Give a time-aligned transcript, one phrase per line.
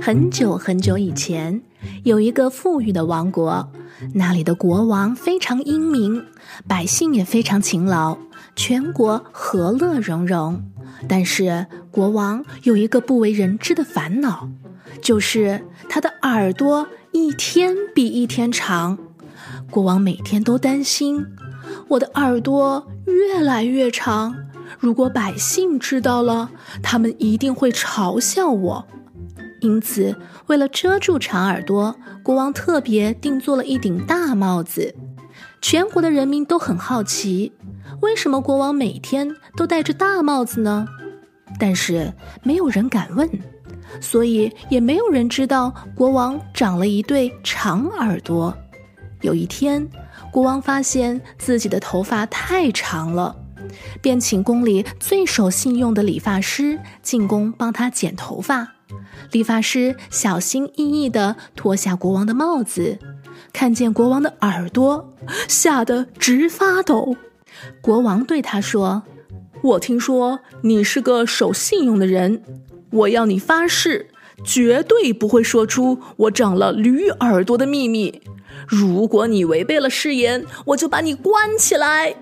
[0.00, 1.60] 很久很久以前，
[2.04, 3.68] 有一个富裕的王国，
[4.14, 6.24] 那里的国王非常英明，
[6.68, 8.16] 百姓也非常勤劳，
[8.54, 10.62] 全国和乐融融。
[11.08, 14.48] 但是，国王有一个不为人知的烦恼，
[15.02, 18.96] 就是他的耳朵一天比一天长。
[19.70, 21.26] 国王每天都担心，
[21.88, 24.36] 我的耳朵越来越长，
[24.78, 26.50] 如果百姓知道了，
[26.82, 28.86] 他们一定会嘲笑我。
[29.60, 30.14] 因此，
[30.46, 34.94] 为了遮住长耳朵，国王特别定做了一顶大帽子。
[35.60, 37.52] 全国的人民都很好奇，
[38.00, 40.86] 为什么国王每天都戴着大帽子呢？
[41.58, 43.28] 但是没有人敢问，
[44.00, 48.54] 所以也没有人知道国王长了一对长耳朵。
[49.22, 49.88] 有一天，
[50.30, 53.34] 国王发现自己的头发太长了，
[54.00, 58.74] 便请宫里最守信用的理发师进宫帮他剪头发。
[59.32, 62.98] 理发师小心翼翼地脱下国王的帽子，
[63.52, 65.12] 看见国王的耳朵，
[65.48, 67.16] 吓得直发抖。
[67.80, 69.02] 国王对他说
[69.62, 72.42] ：“我听说你是个守信用的人，
[72.90, 74.08] 我要你发誓，
[74.44, 78.22] 绝对不会说出我长了驴耳朵的秘密。
[78.68, 82.14] 如果你违背了誓言，我就把你关起来。”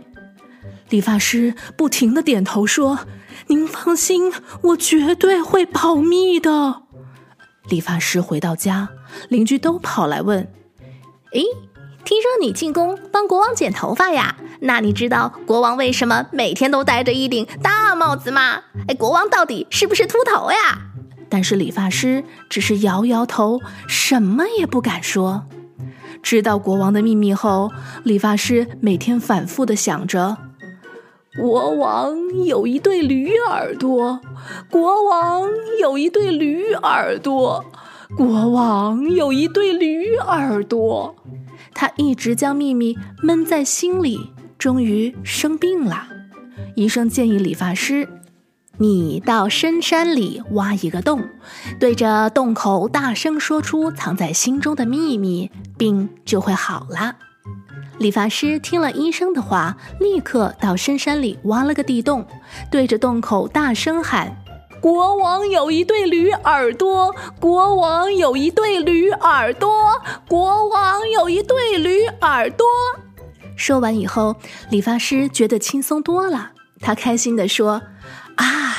[0.91, 3.01] 理发师不停地点头说
[3.49, 4.33] ：“您放心，
[4.63, 6.83] 我绝对会保密的。”
[7.69, 8.91] 理发师回到家，
[9.29, 10.47] 邻居都跑来问
[11.33, 11.43] ：“诶，
[12.05, 14.37] 听说你进宫帮国王剪头发呀？
[14.61, 18.63] 那你知道国王为什么每天都戴着一顶大帽子吗？
[18.87, 20.91] 哎，国王到底是不是秃头呀？”
[21.31, 25.47] 但是理发师只是摇摇头，什么也不敢说。
[26.23, 27.71] 知道国王的秘密后，
[28.05, 30.37] 理发师每天反复的想着。
[31.37, 34.21] 国王有一对驴耳朵，
[34.71, 35.49] 国王
[35.81, 37.65] 有一对驴耳朵，
[38.17, 41.17] 国王有一对驴耳朵。
[41.75, 46.07] 他一直将秘密闷在心里，终于生病了。
[46.77, 48.09] 医生建议理发师
[48.79, 51.25] ：“你到深山里挖一个洞，
[51.81, 57.17] 对着洞口大声说出藏在心中的秘密，病就会好了。”
[57.99, 62.27] 理发师听了医生的话，立刻到深山里挖了个地洞，
[62.71, 64.37] 对着洞口大声喊
[64.81, 69.71] ：“国王有一对驴耳朵，国王有一对驴耳朵，
[70.29, 72.67] 国王有一对驴耳朵。”
[73.57, 74.35] 说完以后，
[74.71, 76.51] 理发师觉得轻松多了，
[76.81, 77.81] 他开心地说
[78.37, 78.75] ：“啊，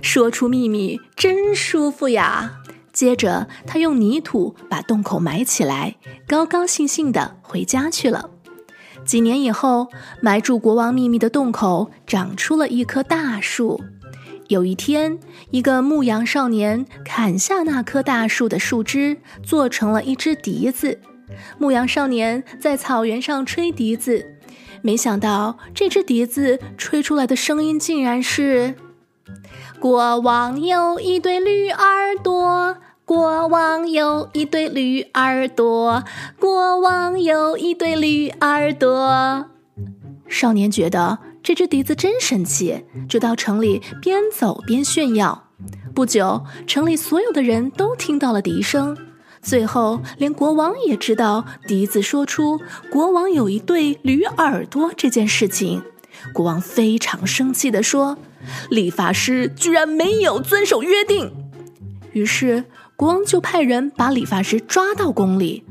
[0.00, 2.60] 说出秘密真舒服呀！”
[2.94, 5.96] 接着，他用泥土把洞口埋起来，
[6.26, 8.30] 高高兴兴地回家去了。
[9.06, 9.88] 几年以后，
[10.20, 13.80] 埋住国王秘密的洞口长出了一棵大树。
[14.48, 15.18] 有一天，
[15.50, 21.00] 一个牧羊少年砍下那棵大树的树枝，做成了一只笛子。
[21.58, 24.36] 牧羊少年在草原上吹笛子，
[24.82, 28.74] 没想到这只笛子吹出来的声音竟然是
[29.80, 36.02] ：“国王有一对驴耳朵。”国王有一对驴耳朵，
[36.40, 39.46] 国王有一对驴耳朵。
[40.26, 45.44] 少年觉得这只笛子真神奇，就到城里边走边炫耀。
[45.94, 48.98] 不久，城里所有的人都听到了笛声，
[49.40, 55.80] 最后连国王也知道笛子说出国王有一对驴耳朵这件事情。
[56.34, 58.18] 国王非常生气地说
[58.68, 61.32] ：“理发师居然没有遵守约定。”
[62.10, 62.64] 于是。
[62.96, 65.64] 国王就派人把理发师抓到宫里，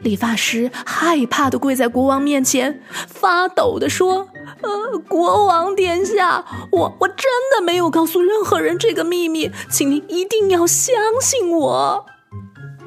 [0.00, 4.26] 理发师害怕的跪在国王面前，发抖的说
[4.62, 6.42] ：“呃，国王殿下，
[6.72, 12.06] 我我真的没有告诉任何人这个秘密，请您一定要相信我。”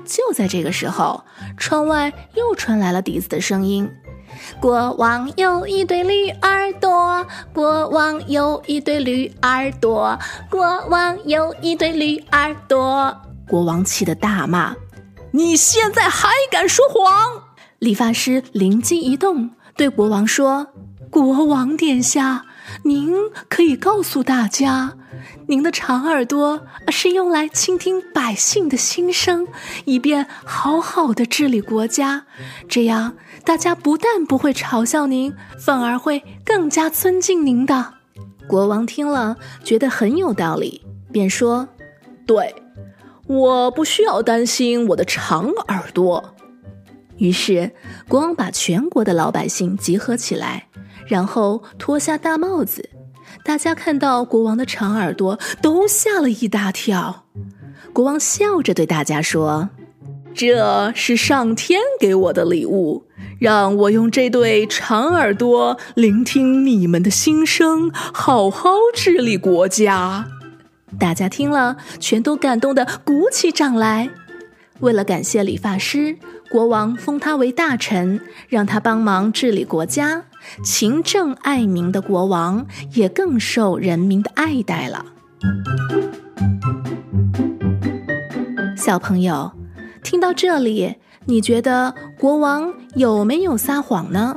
[0.04, 1.24] 就在这个时候，
[1.56, 3.88] 窗外又传来了笛子的声音
[4.60, 7.24] ：“国王有一对驴耳朵，
[7.54, 10.18] 国王有一对驴耳朵，
[10.50, 13.16] 国王有一对驴耳朵。”
[13.48, 14.76] 国王气得大骂
[15.32, 17.44] ：“你现在还敢说谎！”
[17.80, 20.68] 理发师灵机一动，对国王说
[21.12, 22.46] ：“国王殿下，
[22.84, 23.14] 您
[23.50, 24.94] 可以告诉大家，
[25.48, 29.48] 您的长耳朵是用来倾听百姓的心声，
[29.86, 32.26] 以便好好的治理国家。
[32.70, 37.96] 这样，大家不但不会嘲笑您，反而会更加尊敬您的。”
[38.48, 40.82] 国王听了，觉得很有道理，
[41.12, 41.68] 便说
[42.26, 42.56] ：“对。”
[43.28, 46.36] 我不需要担心我的长耳朵。
[47.18, 47.72] 于是，
[48.08, 50.68] 国王把全国的老百姓集合起来，
[51.08, 52.90] 然后脱下大帽子，
[53.46, 57.26] 大家看到国王的长耳朵，都吓了一大跳。
[57.94, 59.70] 国王笑着对大家说
[60.34, 63.06] ：“这是上天给我的礼物，
[63.40, 70.28] 让我用这对长耳朵聆听你们的心声，好好治理国家。”
[71.00, 74.10] 大家听了，全都感动的鼓起掌来。
[74.80, 76.18] 为了感谢理发师，
[76.50, 78.20] 国王封他为大臣，
[78.50, 80.24] 让他帮忙治理国家。
[80.64, 85.06] 勤政爱民的国王也更受人民的爱戴了。
[88.76, 89.52] 小朋友，
[90.04, 94.36] 听到这里，你觉得国王有没有撒谎呢？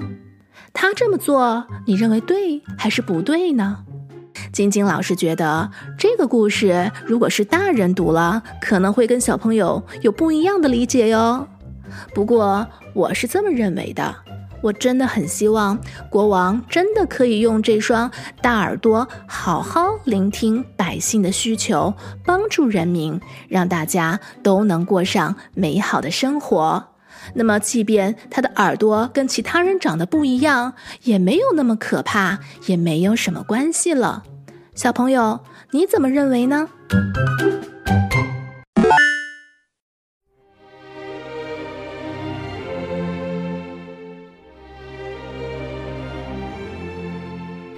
[0.73, 3.86] 他这么做，你认为对还是不对呢？
[4.53, 11.47] 晶晶老师觉得，这个故事如果是大人读了，可能会跟小朋友有不一样的理解哟。
[12.15, 14.15] 不过，我是这么认为的。
[14.62, 15.79] 我真的很希望
[16.11, 18.11] 国王真的可以用这双
[18.41, 21.94] 大耳朵好好聆听百姓的需求，
[22.25, 26.96] 帮助人民，让大家都能过上美好的生活。
[27.34, 34.25] 那么，即便他的耳朵跟其他人长得不一样，也没有那么可怕，也没有什么关系了。
[34.75, 35.40] 小朋友，
[35.70, 36.69] 你怎么认为呢？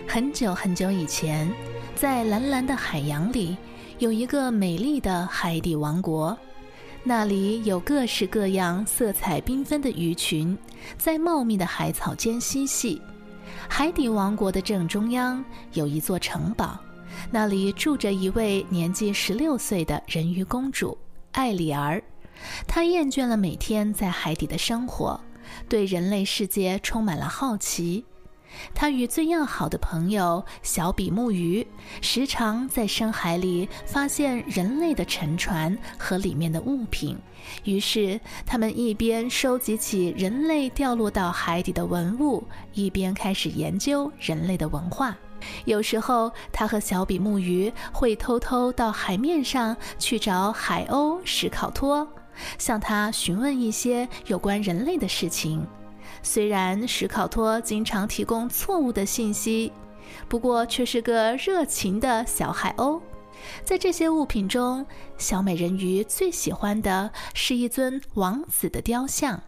[0.06, 1.48] 很久很久以前，
[1.94, 3.56] 在蓝蓝的海洋里，
[3.98, 6.36] 有一个美丽的海底王国。
[7.08, 10.55] 那里有各式各样、色彩缤纷的鱼群，
[10.99, 13.00] 在茂密的海草间嬉戏。
[13.66, 16.78] 海底王国的正中央有一座城堡，
[17.31, 20.99] 那里住着一位年纪十六岁的人鱼公主
[21.32, 22.02] 艾丽儿。
[22.66, 25.19] 她厌倦了每天在海底的生活，
[25.66, 28.05] 对人类世界充满了好奇。
[28.74, 31.66] 他与最要好的朋友小比目鱼，
[32.00, 37.16] 时常在深海里发现人类的沉船和里面的物品。
[37.64, 42.42] 于是，他们一边收集起人类掉落到海底的文物，
[42.74, 45.16] 一边开始研究人类的文化。
[45.64, 52.06] 有时候，他和小比目鱼会偷偷到海面上去找海鸥史考托，
[52.58, 55.64] 向他询问一些有关人类的事情。
[56.23, 59.73] 虽然史考托经常提供错误的信息，
[60.29, 63.00] 不过却是个热情的小海鸥。
[63.65, 64.85] 在这些物品中，
[65.17, 69.41] 小美人鱼最喜欢的是一尊王子的雕像。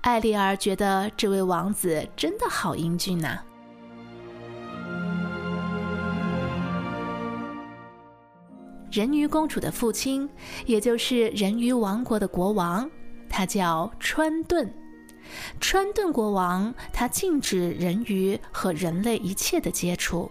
[0.00, 3.38] 艾丽儿觉得这位王子真的好英俊呐。
[8.90, 10.26] 人鱼公主的父亲，
[10.64, 12.88] 也就是人鱼王国的国王，
[13.28, 14.72] 他叫川顿。
[15.60, 20.30] 川顿国王他禁止人鱼和人类一切的接触，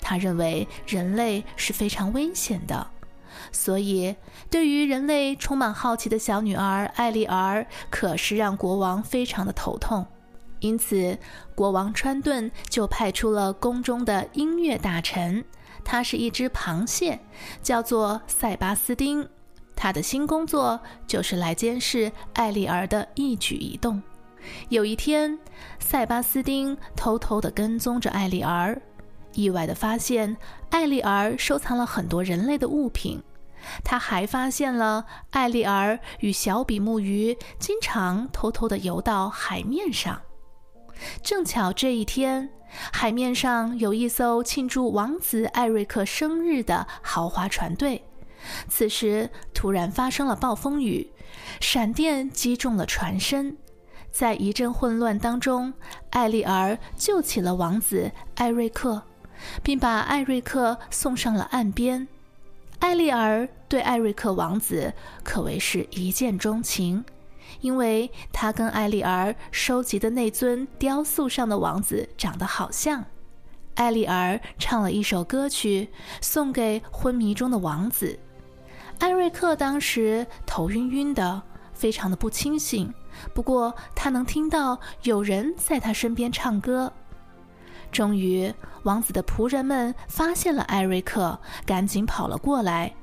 [0.00, 2.86] 他认为人类是非常危险的，
[3.52, 4.14] 所以
[4.50, 10.06] 对于人类充满好奇的小女儿艾丽儿，可是让国王非常的头痛。
[10.60, 11.18] 因此，
[11.54, 15.42] 国王川顿就派出了宫中的音乐大臣，
[15.82, 17.18] 他是一只螃蟹，
[17.62, 19.26] 叫做塞巴斯丁。
[19.74, 24.02] 他的新工作就是来监视艾丽儿的一举一动。
[24.68, 25.38] 有一天，
[25.78, 28.80] 塞巴斯丁偷偷地跟踪着艾丽儿，
[29.34, 30.36] 意外地发现
[30.70, 33.22] 艾丽儿收藏了很多人类的物品。
[33.84, 40.22] 他还发现了艾丽儿与小比目鱼经常偷偷地游到海面上。
[41.22, 42.48] 正巧这一天，
[42.92, 48.02] 海面上有一艘庆祝王子艾瑞克生日的豪华船队。
[48.68, 51.12] 此时突然发生了暴风雨，
[51.60, 53.58] 闪电击中了船身。
[54.10, 55.72] 在一阵混乱当中，
[56.10, 59.02] 艾丽儿救起了王子艾瑞克，
[59.62, 62.06] 并把艾瑞克送上了岸边。
[62.80, 67.04] 艾丽儿对艾瑞克王子可谓是一见钟情，
[67.60, 73.04] 因为他跟艾丽儿收集的那尊雕塑上的王子长得好像。
[73.74, 75.88] 艾丽儿唱了一首歌曲
[76.20, 78.18] 送给昏迷中的王子。
[78.98, 82.92] 艾瑞克当时头晕晕的，非常的不清醒。
[83.34, 86.92] 不过，他能听到有人在他身边唱歌。
[87.92, 88.52] 终于，
[88.84, 92.94] 王子的仆人们发现了艾瑞克，赶紧跑了过来。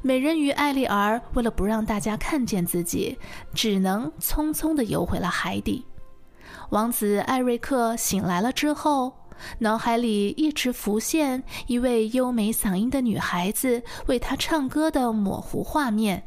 [0.00, 3.18] 美人鱼艾丽儿为了不让大家看见自己，
[3.52, 5.84] 只能匆匆地游回了海底。
[6.70, 9.12] 王子艾瑞克醒来了之后，
[9.58, 16.24] 脑海里一直浮现一位优美嗓音的女孩子为他唱歌的模糊画面。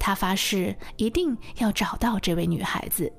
[0.00, 3.12] 他发誓一定要找到这位女孩子。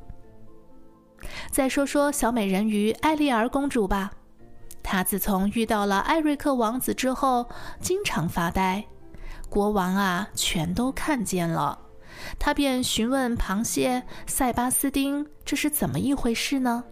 [1.51, 4.11] 再说说小美人鱼艾丽儿公主吧，
[4.81, 7.47] 她自从遇到了艾瑞克王子之后，
[7.79, 8.83] 经常发呆。
[9.47, 11.77] 国王啊，全都看见了，
[12.39, 16.83] 他便询问螃蟹塞巴斯丁：“这是怎么一回事呢？”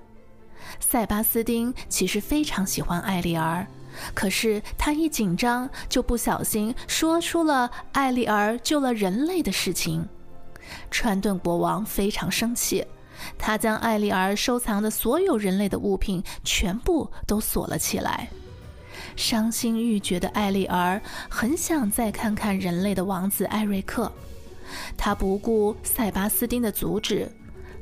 [0.79, 3.65] 塞巴斯丁其实非常喜欢艾丽儿，
[4.13, 10.08] 可是他一紧张就不小心说出了艾丽儿救了人类的事情。
[10.91, 12.86] 川顿国王非常生气。
[13.38, 18.29] 他将艾丽儿收藏的所有人类的物品全部都锁了起来。
[19.18, 24.10] 伤心欲绝的艾丽儿很想再看看人类的王子艾瑞克，
[24.96, 27.29] 他不顾塞巴斯丁的阻止，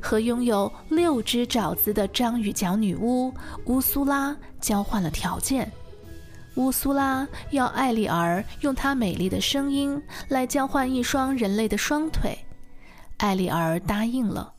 [0.01, 3.31] 和拥有六只爪子的章鱼脚女巫
[3.65, 5.71] 乌苏拉交换了条件。
[6.57, 12.37] 乌苏拉要艾丽儿用她美丽的声音来交换一双人类的双腿，
[13.17, 14.51] 艾丽儿答应了。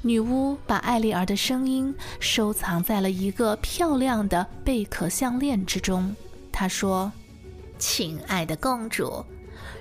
[0.00, 6.14] 女巫把艾丽儿的声音收藏在了一个漂亮的贝壳项链之中。
[6.50, 7.12] 她说
[7.78, 9.24] ：“亲爱的公主，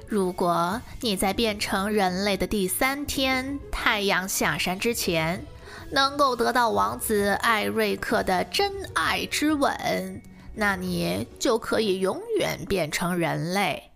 [0.07, 5.41] 如果你在变成人类的第三天太阳下山之前，
[5.89, 10.21] 能够得到王子艾瑞克的真爱之吻，
[10.55, 13.91] 那你就可以永远变成人类。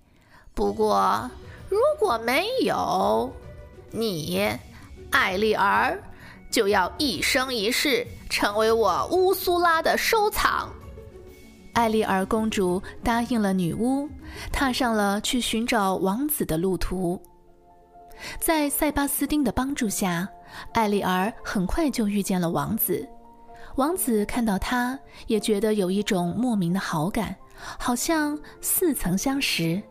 [0.54, 1.30] 不过，
[1.70, 3.34] 如果没有，
[3.92, 4.48] 你，
[5.12, 6.02] 艾丽儿。”
[6.52, 10.68] 就要一生一世成为我乌苏拉的收藏。
[11.74, 14.10] 艾丽儿公主答应了女巫，
[14.52, 17.22] 踏上了去寻找王子的路途。
[18.40, 20.28] 在塞巴斯丁的帮助下，
[20.74, 23.08] 艾丽儿很快就遇见了王子。
[23.80, 27.34] 王子看到她，也觉得有一种莫名的好感，
[27.78, 29.82] 好像似曾相识，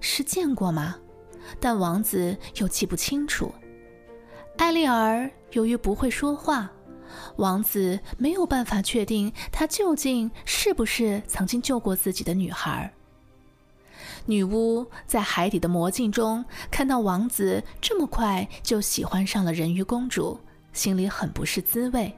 [0.00, 0.96] 是见过吗？
[1.58, 3.50] 但王子又记不清楚。
[4.58, 6.70] 艾丽儿由于不会说话，
[7.36, 12.92] 王子没有办法确定她究竟是不是曾经救过自己的女孩。
[14.26, 20.38] 女巫在海底的魔镜中看到王子这么快就喜欢上了人鱼公主，
[20.74, 22.14] 心里很不是滋味，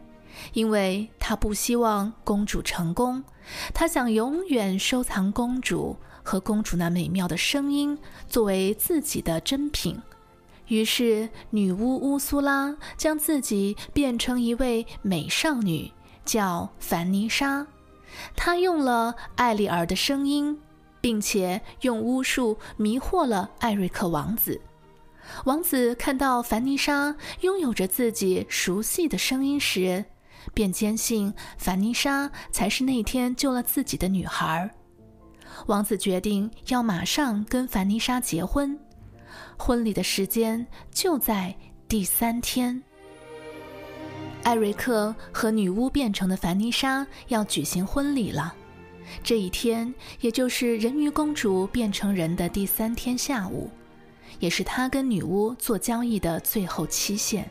[0.52, 3.22] 因为他不希望公主成功，
[3.72, 7.98] 他想永远收藏公主和公主那美妙的声音
[8.28, 10.00] 作为自己的珍品。
[10.68, 15.92] 于是，女巫乌苏拉将自己变成一位美少女，
[16.24, 17.66] 叫凡妮莎。
[18.34, 20.58] 她用了艾丽儿的声音，
[21.02, 24.58] 并且用巫术迷惑了艾瑞克王子。
[25.44, 30.04] 王子看到凡妮莎拥有着自己熟悉的声音时，
[30.52, 34.68] 便坚信凡妮莎才是那天救了自己的女孩。
[35.66, 38.78] 王子决定要马上跟凡妮莎结婚。
[39.56, 41.54] 婚礼的时间就在
[41.88, 42.82] 第三天。
[44.42, 48.54] 艾瑞克和女巫变成的凡妮莎要举行婚礼了。
[49.22, 53.70] 这一天，也就是人鱼公主变成人的第三天下午，
[54.40, 57.48] 也是他跟女巫做交易的最后期限。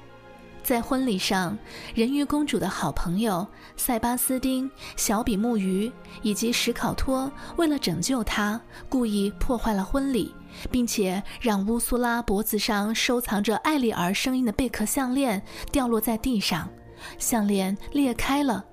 [0.63, 1.57] 在婚礼上，
[1.93, 5.91] 人鱼公主的好朋友塞巴斯丁、小比目鱼
[6.21, 10.33] 以及史考托为了拯救她，故意破坏了婚礼。
[10.71, 15.41] 并且让乌苏拉脖子上收藏着艾丽儿声音的贝壳项链
[15.71, 16.69] 掉落在地上，
[17.17, 18.63] 项链裂开了，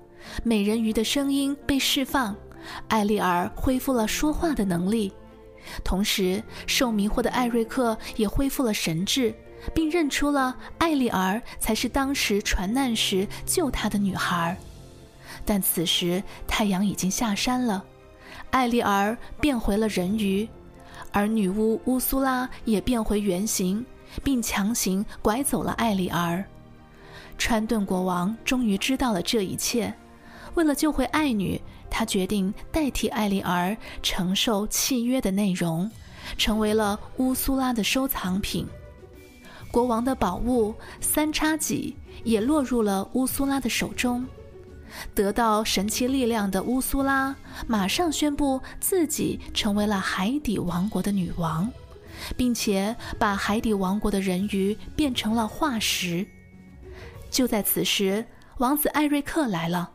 [0.43, 2.35] 美人鱼的声音被释放，
[2.87, 5.11] 艾丽儿恢复了说话的能力，
[5.83, 9.33] 同时受迷惑的艾瑞克也恢复了神智，
[9.73, 14.57] 并认出了艾丽儿才是当时船难时救他的女孩。
[15.45, 17.83] 但此时太阳已经下山了，
[18.51, 20.47] 艾丽儿变回了人鱼。
[21.11, 23.85] 而女巫乌苏拉也变回原形，
[24.23, 26.45] 并强行拐走了艾丽儿。
[27.37, 29.93] 川顿国王终于知道了这一切，
[30.53, 35.89] 为了救回爱女，他决定代替艾丽儿承受契约的内容，
[36.37, 38.65] 成为了乌苏拉的收藏品。
[39.71, 44.25] 国王的宝物三叉戟也落入了乌苏拉的手中。
[45.15, 47.33] 得到神奇力量的乌苏拉
[47.65, 51.71] 马上宣布自己成为了海底王国的女王，
[52.35, 56.27] 并且把海底王国的人鱼变成了化石。
[57.29, 58.25] 就在此时，
[58.57, 59.89] 王子艾瑞克来了，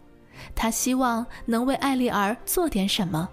[0.54, 3.28] 他希望能为艾丽儿做点什么。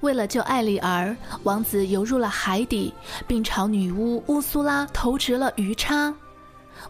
[0.00, 2.92] 为了救艾丽儿，王子游入了海底，
[3.26, 6.14] 并朝女巫乌苏拉投掷了鱼叉。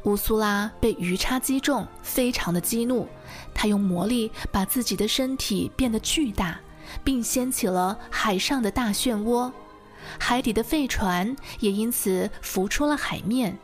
[0.03, 3.09] 乌苏拉被鱼叉击中，非常的激怒。
[3.55, 6.59] 他用魔力把自己的身体变得巨大，
[7.05, 9.51] 并掀起了海上的大漩涡，
[10.19, 13.57] 海底的废船也因此浮出了海面。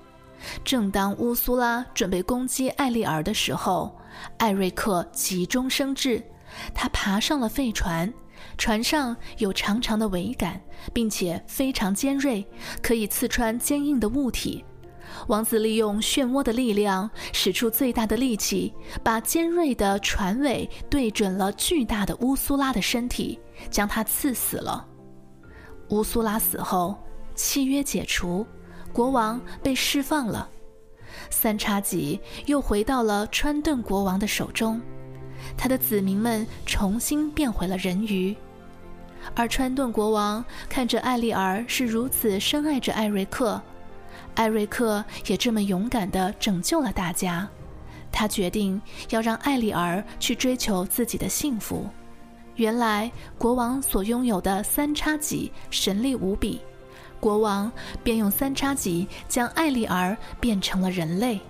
[0.65, 3.95] 正当乌苏拉准备攻击艾丽儿的时候，
[4.39, 6.23] 艾瑞克急中生智，
[6.73, 8.13] 他爬上了废船，
[8.63, 12.47] 船上有长长的桅杆，并且非常尖锐，
[12.81, 14.65] 可以刺穿坚硬的物体。
[15.27, 23.37] 王子利用漩涡的力量，使出最大的力气，把尖锐的船尾对准了巨大的乌苏拉的身体，
[23.69, 24.87] 将它刺死了。
[25.89, 26.97] 乌苏拉死后，
[27.35, 28.47] 契约解除，
[28.93, 30.49] 国王被释放了。
[31.31, 34.81] 三叉戟又回到了川顿国王的手中，
[35.57, 38.37] 他的子民们重新变回了人鱼。
[39.35, 43.61] 而川顿国王看着艾丽儿是如此深爱着艾瑞克。
[44.35, 47.49] 艾瑞克也这么勇敢地拯救了大家，
[48.11, 51.87] 他决定要让艾丽儿去追求自己的幸福。
[52.57, 56.61] 原来国王所拥有的三叉戟神力无比，
[57.19, 57.71] 国王
[58.03, 61.41] 便用三叉戟将艾丽儿变成了人类。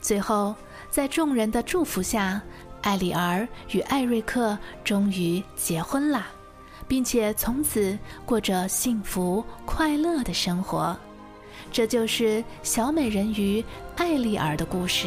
[0.00, 0.54] 最后，
[0.90, 2.40] 在众人的祝福下，
[2.82, 6.26] 艾丽儿与艾瑞克终于结婚了，
[6.88, 10.96] 并且从此过着幸福快乐的生活。
[11.70, 13.62] 这就是小美人鱼
[13.96, 15.06] 艾丽儿的故事。